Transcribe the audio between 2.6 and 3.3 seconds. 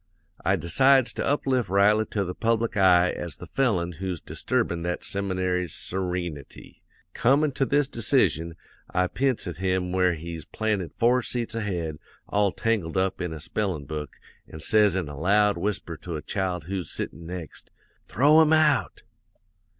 eye